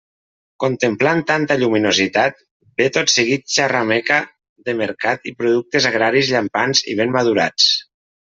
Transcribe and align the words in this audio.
Contemplant 0.61 1.19
tanta 1.31 1.57
lluminositat, 1.63 2.39
ve 2.81 2.87
tot 2.95 3.13
seguit 3.17 3.45
xarrameca 3.57 4.19
de 4.69 4.77
mercat 4.81 5.31
i 5.33 5.37
productes 5.43 5.89
agraris 5.93 6.33
llampants 6.37 6.85
i 6.95 6.97
ben 7.03 7.17
madurats. 7.19 7.69